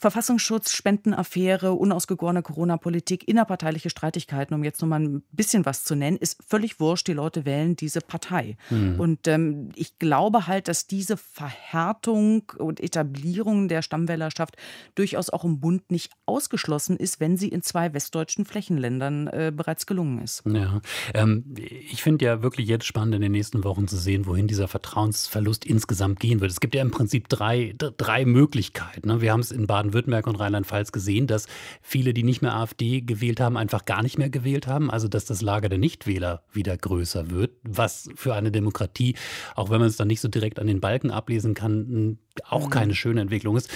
[0.00, 6.16] Verfassungsschutz, Spendenaffäre, unausgegorene Corona-Politik, innerparteiliche Streitigkeiten, um jetzt nur mal ein bisschen was zu nennen,
[6.16, 7.06] ist völlig wurscht.
[7.06, 8.56] Die Leute wählen diese Partei.
[8.70, 8.98] Mhm.
[8.98, 14.56] Und ähm, ich glaube halt, dass diese Verhärtung und Etablierung der Stammwählerschaft
[14.94, 19.84] durchaus auch im Bund nicht ausgeschlossen ist, wenn sie in zwei westdeutschen Flächenländern äh, bereits
[19.84, 20.42] gelungen ist.
[20.46, 20.80] Ja,
[21.12, 24.66] ähm, ich finde ja wirklich jetzt spannend in den nächsten Wochen zu sehen, wohin dieser
[24.66, 26.50] Vertrauensverlust insgesamt gehen wird.
[26.50, 29.08] Es gibt ja im Prinzip drei, drei Möglichkeiten.
[29.08, 29.20] Ne?
[29.20, 31.46] Wir haben es in Baden-Württemberg und Rheinland-Pfalz gesehen, dass
[31.82, 34.90] viele, die nicht mehr AfD gewählt haben, einfach gar nicht mehr gewählt haben.
[34.90, 39.16] Also dass das Lager der Nichtwähler wieder größer wird, was für eine Demokratie,
[39.54, 42.70] auch wenn man es dann nicht so direkt an den Balken ablesen kann, auch mhm.
[42.70, 43.70] keine schöne Entwicklung ist.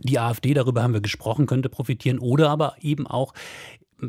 [0.00, 3.34] Die AfD, darüber haben wir gesprochen, könnte profitieren oder aber eben auch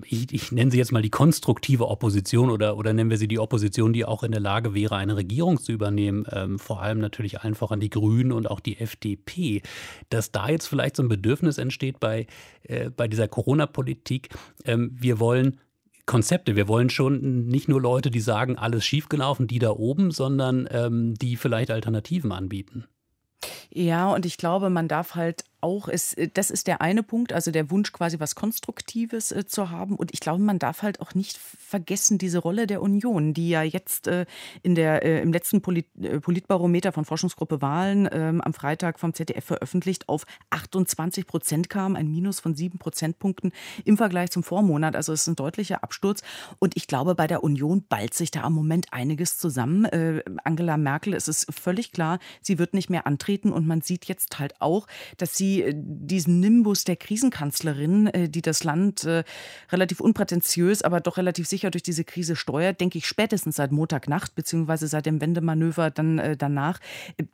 [0.06, 3.39] ich, ich, nenne sie jetzt mal die konstruktive Opposition oder, oder nennen wir sie die
[3.39, 7.41] Opposition, die auch in der Lage wäre, eine Regierung zu übernehmen, ähm, vor allem natürlich
[7.41, 9.62] einfach an die Grünen und auch die FDP,
[10.10, 12.28] dass da jetzt vielleicht so ein Bedürfnis entsteht bei,
[12.63, 14.30] äh, bei dieser Corona-Politik.
[14.65, 15.60] Ähm, wir wollen
[16.06, 16.56] Konzepte.
[16.56, 21.13] Wir wollen schon nicht nur Leute, die sagen, alles schiefgelaufen, die da oben, sondern ähm,
[21.13, 22.86] die vielleicht Alternativen anbieten.
[23.71, 27.34] Ja, und ich glaube, man darf halt auch, ist, äh, das ist der eine Punkt,
[27.34, 29.95] also der Wunsch quasi was Konstruktives äh, zu haben.
[29.95, 33.63] Und ich glaube, man darf halt auch nicht vergessen diese Rolle der Union, die ja
[33.63, 34.25] jetzt äh,
[34.63, 39.13] in der, äh, im letzten Polit, äh, Politbarometer von Forschungsgruppe Wahlen ähm, am Freitag vom
[39.13, 43.51] ZDF veröffentlicht auf 28 Prozent kam, ein Minus von sieben Prozentpunkten
[43.86, 44.95] im Vergleich zum Vormonat.
[44.95, 46.21] Also es ist ein deutlicher Absturz.
[46.60, 49.86] Und ich glaube, bei der Union ballt sich da im Moment einiges zusammen.
[49.86, 53.51] Äh, Angela Merkel, es ist völlig klar, sie wird nicht mehr antreten.
[53.60, 58.41] Und man sieht jetzt halt auch, dass sie äh, diesen Nimbus der Krisenkanzlerin, äh, die
[58.41, 59.26] das Land äh,
[59.69, 64.34] relativ unprätentiös, aber doch relativ sicher durch diese Krise steuert, denke ich spätestens seit Montagnacht,
[64.34, 66.80] beziehungsweise seit dem Wendemanöver dann danach,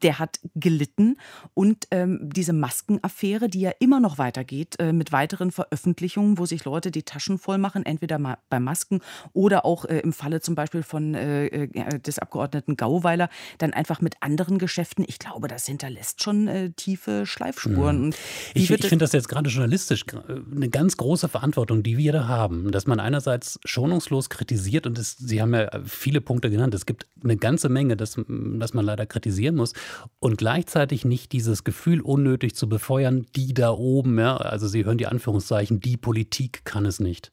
[0.01, 1.17] der hat gelitten.
[1.53, 6.89] Und ähm, diese Maskenaffäre, die ja immer noch weitergeht, mit weiteren Veröffentlichungen, wo sich Leute
[6.89, 8.17] die Taschen voll machen, entweder
[8.49, 9.01] bei Masken
[9.33, 15.05] oder auch im Falle zum Beispiel von des Abgeordneten Gauweiler, dann einfach mit anderen Geschäften.
[15.07, 18.07] Ich glaube, das hinterlässt schon tiefe Schleifspuren.
[18.07, 18.13] Mhm.
[18.53, 20.05] Ich, ich finde das jetzt gerade journalistisch
[20.53, 25.17] eine ganz große Verantwortung, die wir da haben, dass man einerseits schonungslos kritisiert und es,
[25.17, 26.73] Sie haben ja viele Punkte genannt.
[26.73, 29.73] Es gibt eine ganze Menge, das, das man leider kritisieren muss
[30.19, 34.97] und gleichzeitig nicht dieses Gefühl unnötig zu befeuern, die da oben, ja, also Sie hören
[34.97, 37.31] die Anführungszeichen, die Politik kann es nicht.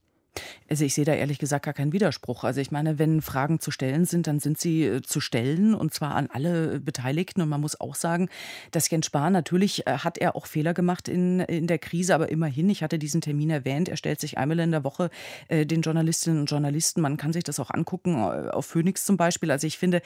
[0.68, 2.44] Also ich sehe da ehrlich gesagt gar keinen Widerspruch.
[2.44, 5.92] Also ich meine, wenn Fragen zu stellen sind, dann sind sie äh, zu stellen und
[5.92, 7.42] zwar an alle Beteiligten.
[7.42, 8.28] Und man muss auch sagen,
[8.70, 12.30] dass Jens Spahn natürlich äh, hat er auch Fehler gemacht in, in der Krise, aber
[12.30, 15.10] immerhin, ich hatte diesen Termin erwähnt, er stellt sich einmal in der Woche
[15.48, 19.50] äh, den Journalistinnen und Journalisten, man kann sich das auch angucken, auf Phoenix zum Beispiel.
[19.50, 20.02] Also ich finde,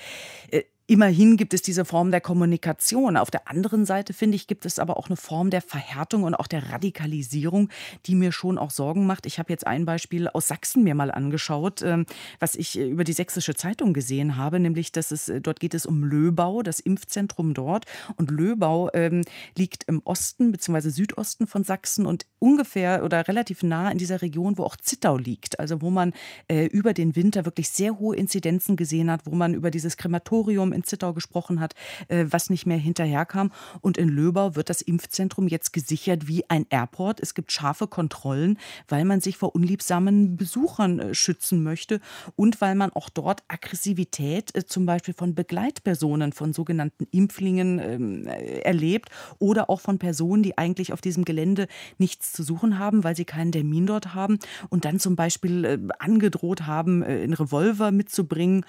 [0.89, 3.17] Immerhin gibt es diese Form der Kommunikation.
[3.17, 6.37] Auf der anderen Seite, finde ich, gibt es aber auch eine Form der Verhärtung und
[6.37, 7.71] auch der Radikalisierung,
[8.07, 9.27] die mir schon auch Sorgen macht.
[9.27, 12.07] Ich habe jetzt ein Beispiel aus Sachsen mir mal angeschaut, ähm,
[12.39, 15.75] was ich äh, über die Sächsische Zeitung gesehen habe, nämlich, dass es, äh, dort geht
[15.75, 17.87] es um Löbau, das Impfzentrum dort.
[18.15, 19.23] Und Löbau ähm,
[19.57, 20.91] liegt im Osten bzw.
[20.91, 25.59] Südosten von Sachsen und ungefähr oder relativ nah in dieser Region, wo auch Zittau liegt.
[25.59, 26.13] Also wo man
[26.47, 30.76] äh, über den Winter wirklich sehr hohe Inzidenzen gesehen hat, wo man über dieses Krematorium
[30.77, 31.75] in Zittau gesprochen hat,
[32.09, 33.51] äh, was nicht mehr hinterherkam.
[33.81, 37.21] Und in Löbau wird das Impfzentrum jetzt gesichert wie ein Airport.
[37.21, 38.59] Es gibt scharfe Kontrollen,
[38.89, 42.01] weil man sich vor unliebsamen Besuchern äh, schützen möchte
[42.37, 48.27] und weil man auch dort Aggressivität äh, zum Beispiel von Begleitpersonen, von sogenannten Impflingen ähm,
[48.27, 51.67] erlebt oder auch von Personen, die eigentlich auf diesem Gelände
[51.99, 56.67] nichts zu suchen haben, weil sie keinen Termin dort haben und dann zum Beispiel angedroht
[56.67, 58.65] haben, einen Revolver mitzubringen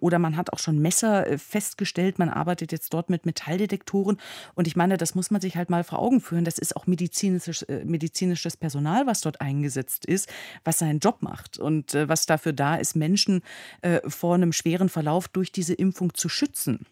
[0.00, 4.18] oder man hat auch schon Messer festgestellt, man arbeitet jetzt dort mit Metalldetektoren.
[4.54, 6.44] Und ich meine, das muss man sich halt mal vor Augen führen.
[6.44, 10.28] Das ist auch medizinisches, äh, medizinisches Personal, was dort eingesetzt ist,
[10.64, 13.42] was seinen Job macht und äh, was dafür da ist, Menschen
[13.82, 16.86] äh, vor einem schweren Verlauf durch diese Impfung zu schützen.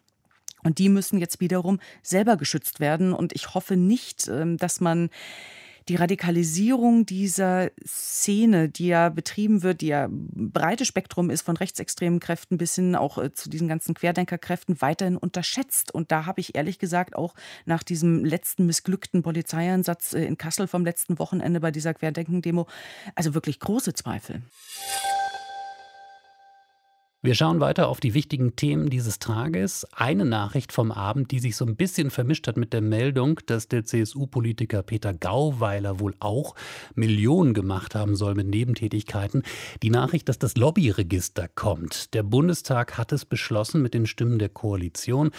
[0.63, 3.13] Und die müssen jetzt wiederum selber geschützt werden.
[3.13, 5.11] Und ich hoffe nicht, ähm, dass man
[5.89, 12.21] die Radikalisierung dieser Szene, die ja betrieben wird, die ja breites Spektrum ist von rechtsextremen
[12.21, 15.95] Kräften bis hin auch äh, zu diesen ganzen Querdenkerkräften weiterhin unterschätzt.
[15.95, 20.67] Und da habe ich ehrlich gesagt auch nach diesem letzten missglückten Polizeieinsatz äh, in Kassel
[20.67, 22.67] vom letzten Wochenende bei dieser Querdenken-Demo
[23.15, 24.43] also wirklich große Zweifel.
[27.25, 29.87] Wir schauen weiter auf die wichtigen Themen dieses Tages.
[29.93, 33.69] Eine Nachricht vom Abend, die sich so ein bisschen vermischt hat mit der Meldung, dass
[33.69, 36.57] der CSU-Politiker Peter Gauweiler wohl auch
[36.97, 39.45] Millionen gemacht haben soll mit Nebentätigkeiten.
[39.85, 42.13] Die Nachricht, dass das Lobbyregister kommt.
[42.13, 45.31] Der Bundestag hat es beschlossen mit den Stimmen der Koalition.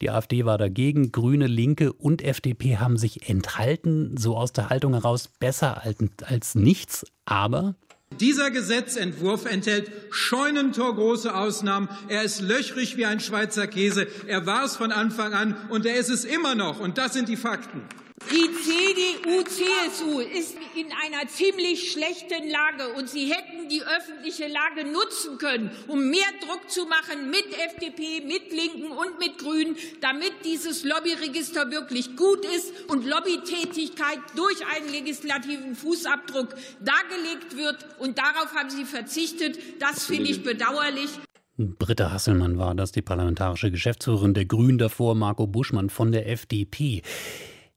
[0.00, 4.92] Die AfD war dagegen, Grüne, Linke und FDP haben sich enthalten, so aus der Haltung
[4.92, 7.06] heraus besser als nichts.
[7.26, 7.76] Aber
[8.20, 11.88] dieser Gesetzentwurf enthält scheunentorgroße Ausnahmen.
[12.08, 14.06] Er ist löchrig wie ein Schweizer Käse.
[14.26, 16.80] Er war es von Anfang an und er ist es immer noch.
[16.80, 17.82] Und das sind die Fakten.
[18.26, 25.38] Die CDU-CSU ist in einer ziemlich schlechten Lage und sie hätten die öffentliche Lage nutzen
[25.38, 30.84] können, um mehr Druck zu machen mit FDP, mit Linken und mit Grünen, damit dieses
[30.84, 37.86] Lobbyregister wirklich gut ist und Lobbytätigkeit durch einen legislativen Fußabdruck dargelegt wird.
[38.00, 39.58] Und darauf haben sie verzichtet.
[39.80, 41.10] Das finde ich bedauerlich.
[41.56, 47.02] Britta Hasselmann war das, die parlamentarische Geschäftsführerin der Grünen davor, Marco Buschmann von der FDP.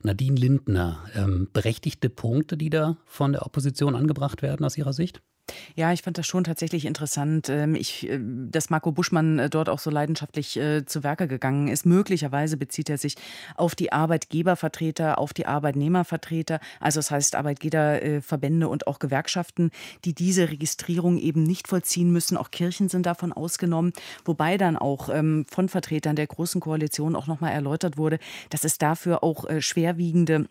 [0.03, 5.21] Nadine Lindner, ähm, berechtigte Punkte, die da von der Opposition angebracht werden aus Ihrer Sicht?
[5.75, 9.69] Ja, ich fand das schon tatsächlich interessant, ähm, ich, äh, dass Marco Buschmann äh, dort
[9.69, 11.85] auch so leidenschaftlich äh, zu Werke gegangen ist.
[11.85, 13.15] Möglicherweise bezieht er sich
[13.55, 19.71] auf die Arbeitgebervertreter, auf die Arbeitnehmervertreter, also das heißt Arbeitgeberverbände und auch Gewerkschaften,
[20.05, 22.37] die diese Registrierung eben nicht vollziehen müssen.
[22.37, 23.93] Auch Kirchen sind davon ausgenommen,
[24.25, 28.77] wobei dann auch ähm, von Vertretern der Großen Koalition auch nochmal erläutert wurde, dass es
[28.77, 30.47] dafür auch schwerwiegende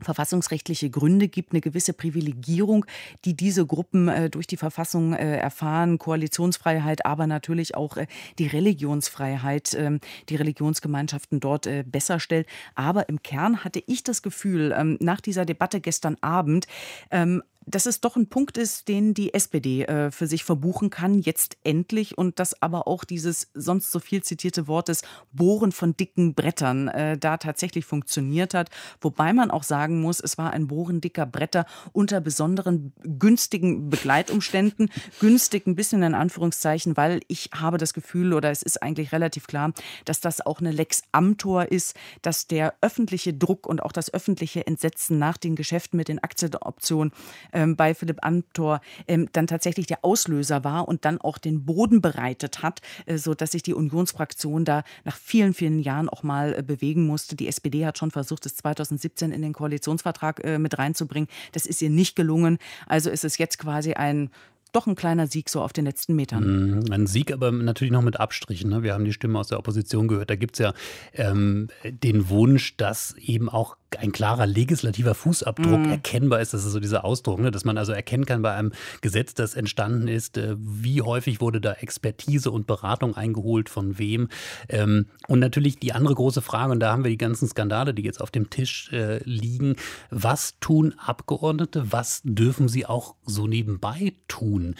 [0.00, 2.84] verfassungsrechtliche Gründe gibt, eine gewisse Privilegierung,
[3.24, 8.06] die diese Gruppen äh, durch die Verfassung äh, erfahren, Koalitionsfreiheit, aber natürlich auch äh,
[8.38, 12.46] die Religionsfreiheit, ähm, die Religionsgemeinschaften dort äh, besser stellt.
[12.74, 16.66] Aber im Kern hatte ich das Gefühl, ähm, nach dieser Debatte gestern Abend,
[17.10, 21.18] ähm, dass es doch ein Punkt ist, den die SPD äh, für sich verbuchen kann,
[21.18, 25.02] jetzt endlich, und dass aber auch dieses sonst so viel zitierte Wort des
[25.32, 28.70] Bohren von dicken Brettern äh, da tatsächlich funktioniert hat.
[29.00, 34.88] Wobei man auch sagen muss, es war ein Bohren dicker Bretter unter besonderen günstigen Begleitumständen.
[35.18, 39.48] Günstig ein bisschen in Anführungszeichen, weil ich habe das Gefühl, oder es ist eigentlich relativ
[39.48, 39.72] klar,
[40.04, 44.66] dass das auch eine Lex Amtor ist, dass der öffentliche Druck und auch das öffentliche
[44.66, 47.12] Entsetzen nach den Geschäften mit den Aktienoptionen
[47.56, 52.00] ähm, bei Philipp Amthor ähm, dann tatsächlich der Auslöser war und dann auch den Boden
[52.00, 56.62] bereitet hat, äh, sodass sich die Unionsfraktion da nach vielen, vielen Jahren auch mal äh,
[56.62, 57.34] bewegen musste.
[57.34, 61.28] Die SPD hat schon versucht, es 2017 in den Koalitionsvertrag äh, mit reinzubringen.
[61.52, 62.58] Das ist ihr nicht gelungen.
[62.86, 64.30] Also ist es jetzt quasi ein
[64.72, 66.80] doch ein kleiner Sieg so auf den letzten Metern.
[66.80, 68.68] Mm, ein Sieg, aber natürlich noch mit Abstrichen.
[68.68, 68.82] Ne?
[68.82, 70.28] Wir haben die Stimme aus der Opposition gehört.
[70.28, 70.74] Da gibt es ja
[71.14, 75.90] ähm, den Wunsch, dass eben auch ein klarer legislativer Fußabdruck mm.
[75.90, 76.52] erkennbar ist.
[76.54, 77.50] Das ist so dieser Ausdruck, ne?
[77.50, 81.60] dass man also erkennen kann bei einem Gesetz, das entstanden ist, äh, wie häufig wurde
[81.60, 84.28] da Expertise und Beratung eingeholt, von wem.
[84.68, 88.02] Ähm, und natürlich die andere große Frage, und da haben wir die ganzen Skandale, die
[88.02, 89.76] jetzt auf dem Tisch äh, liegen.
[90.10, 91.92] Was tun Abgeordnete?
[91.92, 94.74] Was dürfen sie auch so nebenbei tun?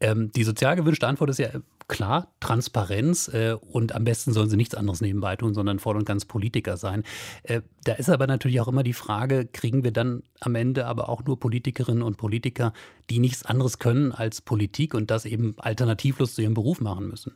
[0.00, 1.50] Ähm, die sozial gewünschte Antwort ist ja
[1.90, 6.06] klar, Transparenz äh, und am besten sollen sie nichts anderes nebenbei tun, sondern voll und
[6.06, 7.02] ganz Politiker sein.
[7.42, 11.08] Äh, da ist aber natürlich auch immer die Frage, kriegen wir dann am Ende aber
[11.08, 12.72] auch nur Politikerinnen und Politiker,
[13.10, 17.32] die nichts anderes können als Politik und das eben alternativlos zu ihrem Beruf machen müssen?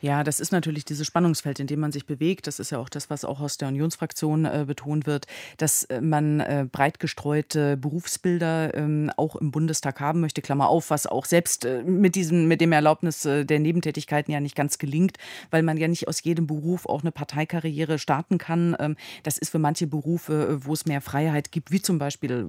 [0.00, 2.46] Ja, das ist natürlich dieses Spannungsfeld, in dem man sich bewegt.
[2.46, 6.00] Das ist ja auch das, was auch aus der Unionsfraktion äh, betont wird, dass äh,
[6.00, 10.42] man äh, breit gestreute Berufsbilder ähm, auch im Bundestag haben möchte.
[10.42, 14.40] Klammer auf, was auch selbst äh, mit diesem, mit dem Erlaubnis äh, der Nebentätigkeiten ja
[14.40, 15.16] nicht ganz gelingt,
[15.50, 18.76] weil man ja nicht aus jedem Beruf auch eine Parteikarriere starten kann.
[18.78, 22.46] Ähm, das ist für manche Berufe, äh, wo es mehr Freiheit gibt, wie zum Beispiel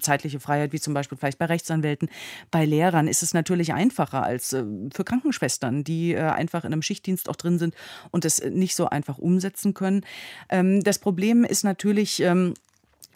[0.00, 2.10] zeitliche Freiheit, wie zum Beispiel vielleicht bei Rechtsanwälten.
[2.50, 7.28] Bei Lehrern ist es natürlich einfacher als für Krankenschwestern die äh, einfach in einem Schichtdienst
[7.28, 7.74] auch drin sind
[8.10, 10.04] und das nicht so einfach umsetzen können.
[10.48, 12.54] Ähm, das Problem ist natürlich, ähm,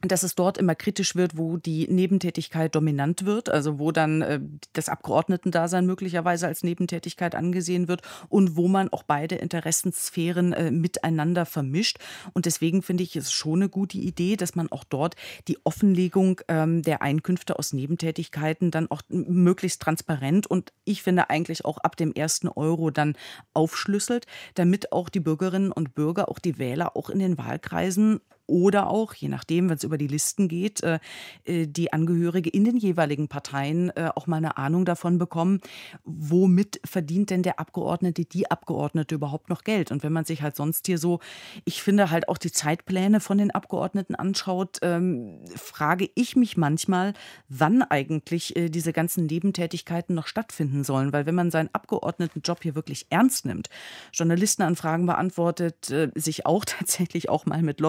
[0.02, 4.40] dass es dort immer kritisch wird, wo die Nebentätigkeit dominant wird, also wo dann äh,
[4.72, 11.46] das Abgeordnetendasein möglicherweise als Nebentätigkeit angesehen wird und wo man auch beide Interessensphären äh, miteinander
[11.46, 11.98] vermischt.
[12.32, 15.16] Und deswegen finde ich es schon eine gute Idee, dass man auch dort
[15.48, 21.64] die Offenlegung ähm, der Einkünfte aus Nebentätigkeiten dann auch möglichst transparent und ich finde eigentlich
[21.64, 23.16] auch ab dem ersten Euro dann
[23.54, 28.88] aufschlüsselt, damit auch die Bürgerinnen und Bürger, auch die Wähler auch in den Wahlkreisen oder
[28.88, 30.98] auch, je nachdem, wenn es über die Listen geht, äh,
[31.44, 35.60] äh, die Angehörige in den jeweiligen Parteien äh, auch mal eine Ahnung davon bekommen,
[36.04, 39.92] womit verdient denn der Abgeordnete, die Abgeordnete überhaupt noch Geld.
[39.92, 41.20] Und wenn man sich halt sonst hier so,
[41.66, 47.12] ich finde halt auch die Zeitpläne von den Abgeordneten anschaut, ähm, frage ich mich manchmal,
[47.48, 51.12] wann eigentlich diese ganzen Nebentätigkeiten noch stattfinden sollen.
[51.12, 53.68] Weil wenn man seinen Abgeordnetenjob hier wirklich ernst nimmt,
[54.12, 57.80] Journalistenanfragen beantwortet, sich auch tatsächlich auch mal mit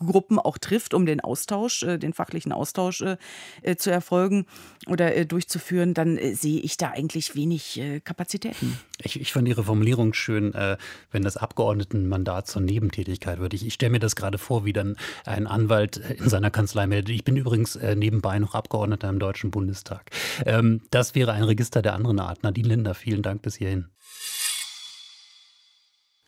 [0.00, 3.16] Lobbygruppen auch trifft, um den Austausch, äh, den fachlichen Austausch äh,
[3.62, 4.46] äh, zu erfolgen
[4.86, 8.78] oder durchzuführen, dann sehe ich da eigentlich wenig Kapazitäten.
[9.02, 10.52] Ich, ich fand Ihre Formulierung schön,
[11.10, 13.52] wenn das Abgeordnetenmandat zur Nebentätigkeit wird.
[13.54, 17.14] Ich, ich stelle mir das gerade vor, wie dann ein Anwalt in seiner Kanzlei meldet.
[17.14, 20.10] Ich bin übrigens nebenbei noch Abgeordneter im Deutschen Bundestag.
[20.46, 22.42] Ähm, das wäre ein Register der anderen Art.
[22.42, 23.86] Nadine Linder, vielen Dank bis hierhin.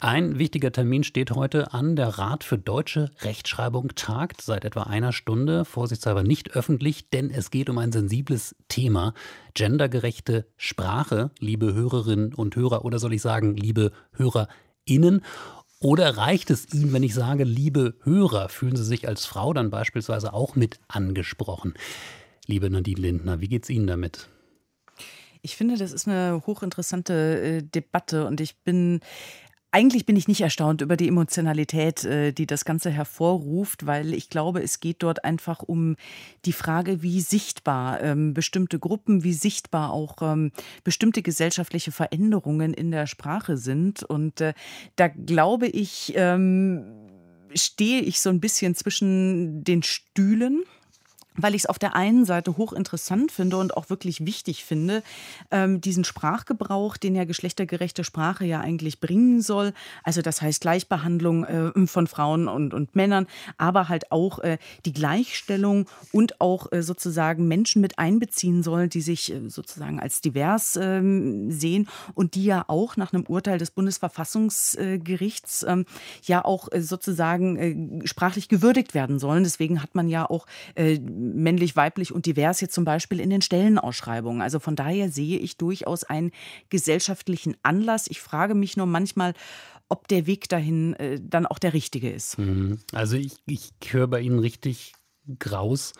[0.04, 1.94] Ein wichtiger Termin steht heute an.
[1.94, 7.52] Der Rat für deutsche Rechtschreibung tagt seit etwa einer Stunde, vorsichtshalber nicht öffentlich, denn es
[7.52, 9.14] geht um ein sensibles Thema.
[9.54, 15.22] Gendergerechte Sprache, liebe Hörerinnen und Hörer, oder soll ich sagen, liebe HörerInnen.
[15.78, 19.70] Oder reicht es Ihnen, wenn ich sage, liebe Hörer, fühlen Sie sich als Frau dann
[19.70, 21.74] beispielsweise auch mit angesprochen?
[22.48, 24.28] Liebe Nadine Lindner, wie geht es Ihnen damit?
[25.44, 29.00] Ich finde, das ist eine hochinteressante äh, Debatte und ich bin
[29.72, 34.28] eigentlich bin ich nicht erstaunt über die Emotionalität, äh, die das Ganze hervorruft, weil ich
[34.28, 35.96] glaube, es geht dort einfach um
[36.44, 40.52] die Frage, wie sichtbar ähm, bestimmte Gruppen, wie sichtbar auch ähm,
[40.84, 44.02] bestimmte gesellschaftliche Veränderungen in der Sprache sind.
[44.02, 44.52] Und äh,
[44.96, 46.84] da glaube ich, ähm,
[47.54, 50.64] stehe ich so ein bisschen zwischen den Stühlen
[51.36, 55.02] weil ich es auf der einen Seite hochinteressant finde und auch wirklich wichtig finde,
[55.50, 59.72] ähm, diesen Sprachgebrauch, den ja geschlechtergerechte Sprache ja eigentlich bringen soll.
[60.02, 63.26] Also das heißt Gleichbehandlung äh, von Frauen und, und Männern,
[63.58, 69.00] aber halt auch äh, die Gleichstellung und auch äh, sozusagen Menschen mit einbeziehen soll, die
[69.00, 73.70] sich äh, sozusagen als divers ähm, sehen und die ja auch nach einem Urteil des
[73.70, 75.86] Bundesverfassungsgerichts ähm,
[76.24, 79.44] ja auch äh, sozusagen äh, sprachlich gewürdigt werden sollen.
[79.44, 80.46] Deswegen hat man ja auch
[81.22, 84.42] männlich, weiblich und divers jetzt zum Beispiel in den Stellenausschreibungen.
[84.42, 86.32] Also von daher sehe ich durchaus einen
[86.68, 88.06] gesellschaftlichen Anlass.
[88.08, 89.34] Ich frage mich nur manchmal,
[89.88, 92.38] ob der Weg dahin äh, dann auch der richtige ist.
[92.38, 92.78] Mhm.
[92.92, 94.92] Also ich, ich höre bei Ihnen richtig
[95.38, 95.92] Graus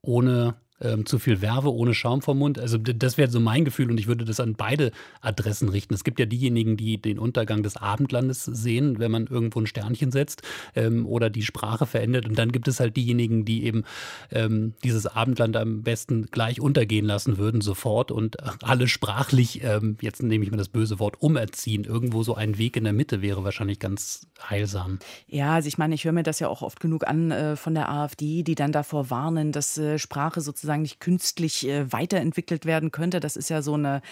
[0.00, 2.58] ohne ähm, zu viel Werbe ohne Schaum vom Mund.
[2.58, 5.94] Also das wäre so mein Gefühl und ich würde das an beide Adressen richten.
[5.94, 10.10] Es gibt ja diejenigen, die den Untergang des Abendlandes sehen, wenn man irgendwo ein Sternchen
[10.10, 10.42] setzt
[10.74, 12.26] ähm, oder die Sprache verändert.
[12.26, 13.84] Und dann gibt es halt diejenigen, die eben
[14.30, 20.22] ähm, dieses Abendland am besten gleich untergehen lassen würden, sofort und alle sprachlich, ähm, jetzt
[20.22, 21.84] nehme ich mal das böse Wort, umerziehen.
[21.84, 24.98] Irgendwo so ein Weg in der Mitte wäre wahrscheinlich ganz heilsam.
[25.26, 27.74] Ja, also ich meine, ich höre mir das ja auch oft genug an äh, von
[27.74, 32.66] der AfD, die dann davor warnen, dass äh, Sprache sozusagen sozusagen nicht künstlich äh, weiterentwickelt
[32.66, 33.20] werden könnte.
[33.20, 34.02] Das ist ja so eine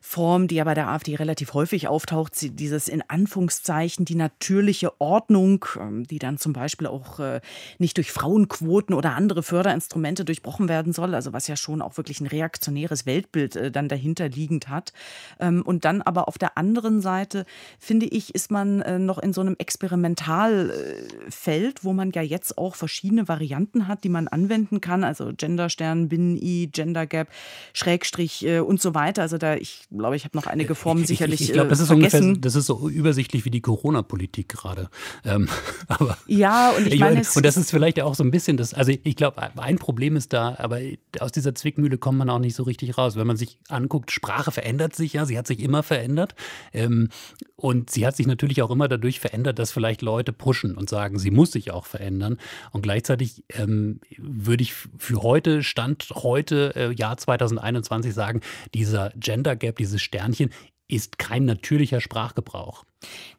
[0.00, 5.64] Form, die ja bei der AfD relativ häufig auftaucht, dieses in Anführungszeichen die natürliche Ordnung,
[5.80, 7.40] ähm, die dann zum Beispiel auch äh,
[7.78, 12.20] nicht durch Frauenquoten oder andere Förderinstrumente durchbrochen werden soll, also was ja schon auch wirklich
[12.20, 14.92] ein reaktionäres Weltbild äh, dann dahinter liegend hat.
[15.40, 17.44] Ähm, und dann aber auf der anderen Seite,
[17.80, 23.26] finde ich, ist man noch in so einem Experimentalfeld, wo man ja jetzt auch verschiedene
[23.28, 25.32] Varianten hat, die man anwenden kann, also
[25.86, 27.28] Genderstern, Binnen-I, Gender Gap,
[27.72, 29.22] Schrägstrich und so weiter.
[29.22, 31.88] Also da, ich glaube, ich habe noch einige Formen sicherlich Ich, ich glaube, das ist
[31.88, 32.22] vergessen.
[32.22, 34.88] ungefähr, das ist so übersichtlich wie die Corona-Politik gerade.
[35.24, 35.48] Ähm,
[35.88, 38.74] aber ja, und ich, ich meine, und das ist vielleicht auch so ein bisschen das.
[38.74, 40.80] Also ich glaube, ein Problem ist da, aber
[41.20, 43.16] aus dieser Zwickmühle kommt man auch nicht so richtig raus.
[43.16, 46.34] Wenn man sich anguckt, Sprache verändert sich ja, sie hat sich immer verändert.
[46.72, 47.08] Ähm,
[47.56, 51.18] und sie hat sich natürlich auch immer dadurch verändert, dass vielleicht Leute pushen und sagen,
[51.18, 52.36] sie muss sich auch verändern.
[52.70, 58.40] Und gleichzeitig ähm, würde ich für heute, Stand heute, äh, Jahr 2021 sagen,
[58.72, 60.48] dieser Gender Gap, dieses Sternchen,
[60.88, 62.84] ist kein natürlicher Sprachgebrauch.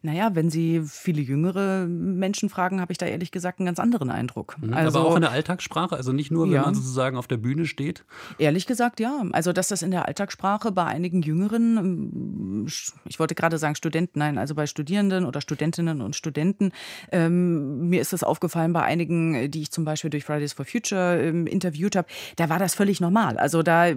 [0.02, 4.10] Naja, wenn Sie viele jüngere Menschen fragen, habe ich da ehrlich gesagt einen ganz anderen
[4.10, 4.56] Eindruck.
[4.60, 6.62] Mhm, also, aber auch in der Alltagssprache, also nicht nur, wenn ja.
[6.62, 8.04] man sozusagen auf der Bühne steht?
[8.38, 9.24] Ehrlich gesagt, ja.
[9.32, 12.66] Also, dass das in der Alltagssprache bei einigen Jüngeren, ähm,
[13.04, 16.70] ich wollte gerade sagen Studenten, nein, also bei Studierenden oder Studentinnen und Studenten,
[17.10, 21.20] ähm, mir ist das aufgefallen bei einigen, die ich zum Beispiel durch Fridays for Future
[21.20, 23.36] ähm, interviewt habe, da war das völlig normal.
[23.36, 23.92] Also, da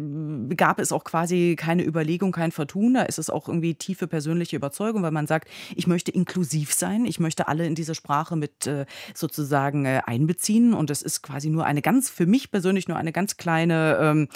[0.58, 4.56] gab es auch quasi keine Überlegung, kein Vertun, da ist es auch irgendwie tiefe persönliche
[4.56, 7.06] Überzeugung, weil man sagt, Ich möchte inklusiv sein.
[7.06, 10.74] Ich möchte alle in diese Sprache mit äh, sozusagen äh, einbeziehen.
[10.74, 14.28] Und das ist quasi nur eine ganz, für mich persönlich nur eine ganz kleine ähm,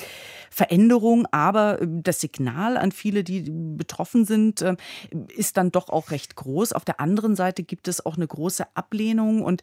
[0.49, 1.27] Veränderung.
[1.31, 4.75] Aber äh, das Signal an viele, die betroffen sind, äh,
[5.35, 6.73] ist dann doch auch recht groß.
[6.73, 9.43] Auf der anderen Seite gibt es auch eine große Ablehnung.
[9.43, 9.61] Und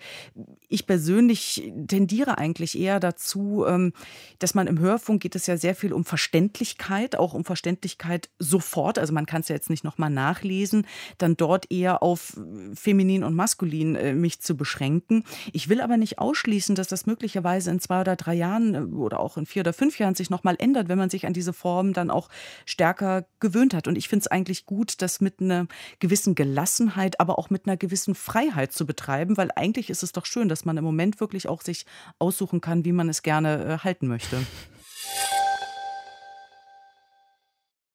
[0.69, 3.93] ich persönlich tendiere eigentlich eher dazu, ähm,
[4.39, 8.99] dass man im Hörfunk geht es ja sehr viel um Verständlichkeit, auch um Verständlichkeit sofort.
[8.99, 10.87] Also man kann es ja jetzt nicht nochmal nachlesen,
[11.19, 12.39] dann dort eher auf
[12.73, 15.25] feminin und maskulin äh, mich zu beschränken.
[15.53, 19.19] Ich will aber nicht ausschließen, dass das möglicherweise in zwei oder drei Jahren äh, oder
[19.19, 21.95] auch in vier oder fünf Jahren sich nochmal ändert, wenn man sich an diese Form
[21.95, 22.29] dann auch
[22.65, 23.89] stärker gewöhnt hat.
[23.89, 25.67] Und ich finde es eigentlich gut, das mit einer
[25.99, 30.27] gewissen Gelassenheit, aber auch mit einer gewissen Freiheit zu betreiben, weil eigentlich ist es doch
[30.27, 31.87] schön, dass man im Moment wirklich auch sich
[32.21, 34.39] aussuchen kann, wie man es gerne äh, halten möchte.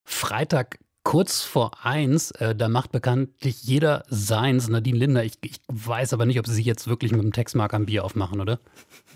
[0.04, 4.68] Freitag kurz vor eins, äh, da macht bekanntlich jeder seins.
[4.68, 7.74] Nadine Linder, ich, ich, weiß aber nicht, ob Sie sich jetzt wirklich mit dem Textmark
[7.74, 8.60] am Bier aufmachen, oder?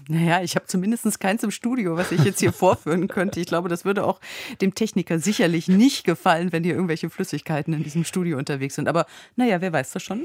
[0.08, 3.42] Naja, ich habe zumindest keins im Studio, was ich jetzt hier vorführen könnte.
[3.42, 4.22] Ich glaube, das würde auch
[4.62, 8.88] dem Techniker sicherlich nicht gefallen, wenn hier irgendwelche Flüssigkeiten in diesem Studio unterwegs sind.
[8.88, 10.22] Aber naja, wer weiß das schon?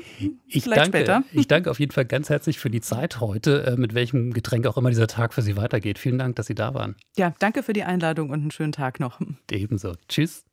[0.47, 1.25] Ich Vielleicht danke, später.
[1.33, 4.69] Ich danke auf jeden Fall ganz herzlich für die Zeit heute, äh, mit welchem Getränk
[4.69, 5.99] auch immer dieser Tag für Sie weitergeht.
[5.99, 6.95] Vielen Dank, dass Sie da waren.
[7.17, 9.21] Ja, danke für die Einladung und einen schönen Tag noch.
[9.51, 9.95] Ebenso.
[10.09, 10.45] Tschüss.